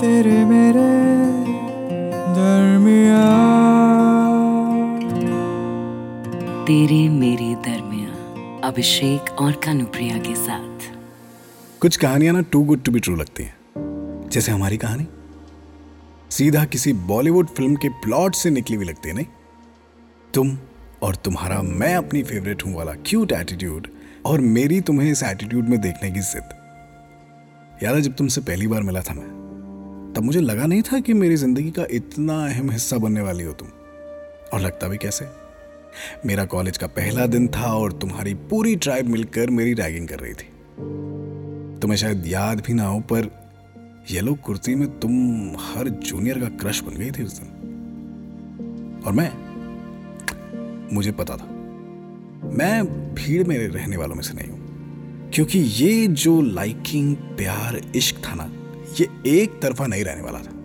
[0.00, 0.88] तेरे मेरे
[2.34, 3.22] दरमिया
[6.66, 8.10] तेरे मेरे दरमिया
[8.68, 10.92] अभिषेक और कानुप्रिया के साथ।
[11.80, 13.56] कुछ कहानियाँ ना too good to be true लगती हैं।
[14.30, 15.06] जैसे हमारी कहानी।
[16.30, 19.26] सीधा किसी बॉलीवुड फ़िल्म के प्लॉट से निकली हुई लगती है नहीं?
[20.34, 20.58] तुम
[21.02, 23.88] और तुम्हारा मैं अपनी फेवरेट हूँ वाला क्यूट एटीट्यूड
[24.26, 26.56] और मेरी तुम्हें इस एटीट्यूड में देखने की जिद।
[27.82, 29.37] याद है जब तुमसे पहली बार मिला था मैं
[30.18, 33.52] तब मुझे लगा नहीं था कि मेरी ज़िंदगी का इतना अहम हिस्सा बनने वाली हो
[33.52, 33.68] तुम।
[34.52, 35.26] और लगता भी कैसे?
[36.26, 40.32] मेरा कॉलेज का पहला दिन था और तुम्हारी पूरी ट्राइब मिलकर मेरी रैगिंग कर रही
[40.32, 40.48] थी।
[41.80, 43.30] तुम्हें शायद याद भी ना हो, पर
[44.10, 45.12] येलो कुर्ती में तुम
[45.60, 49.30] हर जूनियर का क्रश बन गई थी उस दिन। और मैं,
[50.94, 51.46] मुझे पता था,
[52.58, 58.24] मैं भीड़ में रहने वालों में से नहीं हूँ, क्योंकि ये जो लाइकिंग प्यार, इश्क
[58.26, 58.52] था ना
[59.00, 60.56] ये एक तरफा नहीं रहने वाला था।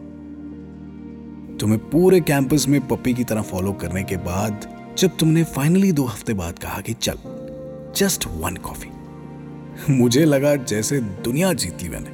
[1.57, 4.67] तुम्हें पूरे कैंपस में पप्पी की तरह फॉलो करने के बाद,
[4.97, 7.17] जब तुमने फाइनली दो हफ़्ते बाद कहा कि चल
[7.97, 8.89] जस्ट वन कॉफ़ी
[9.89, 12.09] मुझे लगा जैसे दुनिया जीत ली मैंने।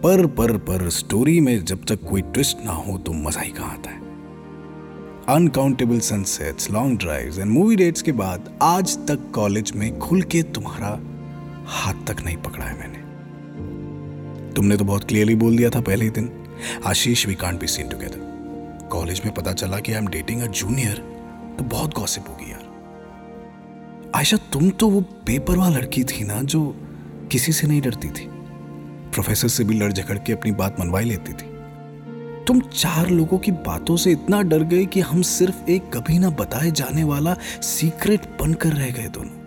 [0.00, 3.72] पर पर पर स्टोरी में जब तक कोई ट्विस्ट ना हो तो मज़ा ही कहाँ
[3.72, 4.04] आता है।
[5.28, 10.42] Uncountable sunsets long drives and movie dates के बाद आज तक कॉलेज में खुल के
[10.54, 10.98] तुम्हारा
[11.68, 12.95] हाथ तक नहीं पकड़ा है मैंने।
[14.56, 16.30] तुमने तो बहुत क्लियरली बोल दिया था पहले ही दिन।
[16.86, 20.46] Ashish we can't be seen together college में पता चला कि I am dating a
[20.46, 20.96] junior
[21.58, 22.64] तो बहुत गॉसिप होगी यार।
[24.14, 26.62] आयशा, तुम तो वो बेपरवाह लड़की थी ना जो
[27.32, 28.28] किसी से नहीं डरती थी।
[29.12, 31.54] प्रोफेसर से भी लड़ झगड़ के अपनी बात मनवाई लेती थी।
[32.46, 36.30] तुम चार लोगों की बातों से इतना डर गए कि हम सिर्फ़ एक कभी ना
[36.30, 39.44] बताए जाने वाला सीक्रेट बनकर रह गए दोनों।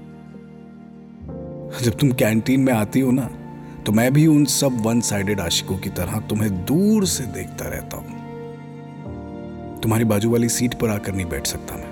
[1.84, 3.30] जब तुम कैंटीन में आती हो ना
[3.90, 7.98] तो मैं भी उन सब वन साइडेड आशिकों की तरह तुम्हें दूर से देखता रहता
[7.98, 11.90] हूँ। तुम्हारी बाजू वाली सीट पर आकर नहीं बैठ सकता मैं।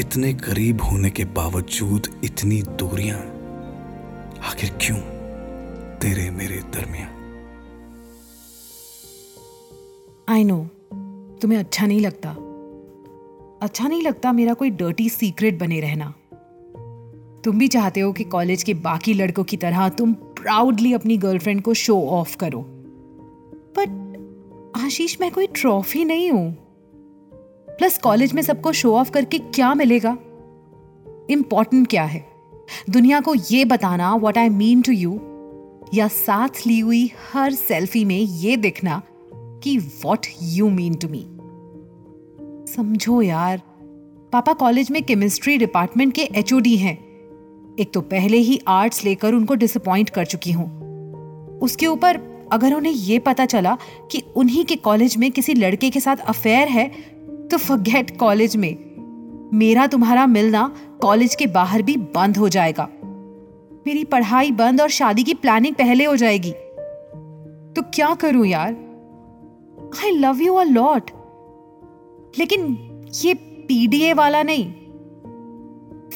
[0.00, 3.18] इतने करीब होने के बावजूद इतनी दूरियाँ,
[4.50, 4.98] आखिर क्यों
[5.98, 7.08] तेरे मेरे दरमिया
[10.28, 10.58] आई नो
[11.42, 12.30] तुम्हें अच्छा नहीं लगता।
[13.62, 16.14] अच्छा नहीं लगता मेरा कोई डर्टी सीक्रेट बने रहना।
[17.44, 21.62] तुम भी चाहते हो कि कॉलेज के बाकी लड़कों की तरह तुम प्राउडली अपनी गर्लफ्रेंड
[21.62, 22.60] को शो ऑफ़ करो।
[23.78, 26.52] बट आशीष, मैं कोई ट्रॉफी नहीं हूँ।
[27.78, 30.16] प्लस कॉलेज में सबको शो ऑफ़ करके क्या मिलेगा?
[31.30, 32.24] इंपॉर्टेंट क्या है?
[32.90, 35.20] दुनिया को ये बताना what I mean to you
[35.94, 39.02] या साथ ली हुई हर सेल्फी में ये दिखना
[39.34, 41.26] कि what you mean to me
[42.72, 43.62] समझो यार,
[44.32, 47.09] पापा कॉलेज में केमिस्ट्री डिपार्टमेंट के एचओडी हैं।
[47.80, 50.68] एक तो पहले ही आर्ट्स लेकर उनको डिसअपॉइंट कर चुकी हूँ।
[51.60, 52.18] उसके ऊपर
[52.52, 53.76] अगर उन्हें यह पता चला
[54.10, 56.88] कि उन्हीं के कॉलेज में किसी लड़के के साथ अफेयर है
[57.48, 58.76] तो फॉरगेट कॉलेज में।
[59.54, 60.70] मेरा तुम्हारा मिलना
[61.00, 62.88] कॉलेज के बाहर भी बंद हो जाएगा।
[63.86, 66.52] मेरी पढ़ाई बंद और शादी की प्लानिंग पहले हो जाएगी।
[67.76, 68.72] तो क्या करूँ यार?
[70.04, 71.10] I love you a lot
[72.38, 72.76] लेकिन
[73.24, 74.72] ये पीडीए वाला नहीं।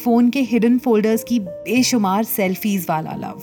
[0.03, 3.41] फ़ोन के हिडन फोल्डर्स की बेशुमार सेल्फीज वाला लव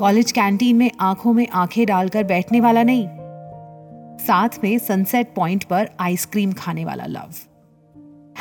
[0.00, 3.06] कॉलेज कैंटीन में आँखों में आँखें डालकर बैठने वाला नहीं.
[4.18, 7.34] साथ में सनसेट पॉइंट पर आइसक्रीम खाने वाला love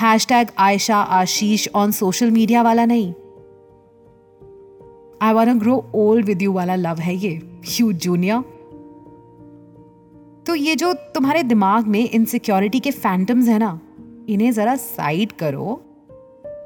[0.02, 3.14] hashtag Ayesha Ashish on social media वाला नहीं.
[5.22, 7.42] I want grow old with you वाला लव है ये
[7.80, 8.42] यू जूनियर
[10.48, 13.80] तो ये जो तुम्हारे दिमाग में इनसिक्योरिटी के फैंटम्स है ना,
[14.30, 15.82] इन्हें जरा साइड करो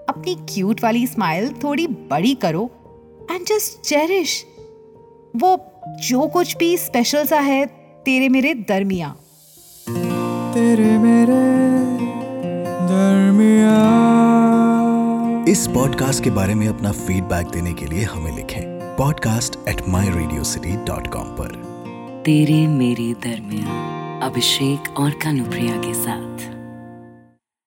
[0.09, 2.71] अपनी क्यूट वाली स्माइल थोड़ी बड़ी करो
[3.31, 4.45] एंड जस्ट चेरिश
[5.35, 5.57] वो
[6.07, 7.65] जो कुछ भी स्पेशल सा है
[8.05, 9.15] तेरे मेरे दरमिया।
[10.53, 11.41] तेरे मेरे
[12.87, 13.77] दरमिया।
[15.51, 18.61] इस पॉडकास्ट के बारे में अपना फीडबैक देने के लिए हमें लिखें
[18.97, 21.55] podcast at my radio city dot com पर।
[22.25, 23.81] तेरे मेरे दरमिया
[24.25, 26.52] अभिषेक और कानुप्रिया के साथ।